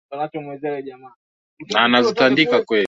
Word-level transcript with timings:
Kuna 0.09 0.23
ukosekanaji 0.23 0.91
wa 0.91 0.97
maji 0.97 1.15
salama 1.71 2.01
mjini 2.01 2.19
na 2.21 2.27
vijijini 2.29 2.79